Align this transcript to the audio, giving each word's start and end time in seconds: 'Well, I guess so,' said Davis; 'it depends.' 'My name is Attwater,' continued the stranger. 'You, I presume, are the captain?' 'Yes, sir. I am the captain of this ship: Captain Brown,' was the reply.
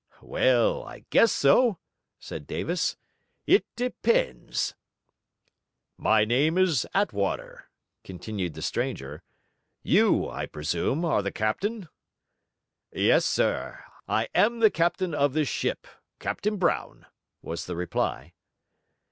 'Well, 0.23 0.83
I 0.83 1.05
guess 1.11 1.31
so,' 1.31 1.77
said 2.17 2.47
Davis; 2.47 2.97
'it 3.45 3.67
depends.' 3.75 4.73
'My 5.95 6.25
name 6.25 6.57
is 6.57 6.87
Attwater,' 6.95 7.69
continued 8.03 8.55
the 8.55 8.63
stranger. 8.63 9.21
'You, 9.83 10.27
I 10.27 10.47
presume, 10.47 11.05
are 11.05 11.21
the 11.21 11.31
captain?' 11.31 11.87
'Yes, 12.91 13.25
sir. 13.25 13.83
I 14.07 14.27
am 14.33 14.57
the 14.57 14.71
captain 14.71 15.13
of 15.13 15.33
this 15.33 15.47
ship: 15.49 15.85
Captain 16.17 16.57
Brown,' 16.57 17.05
was 17.43 17.67
the 17.67 17.75
reply. 17.75 18.33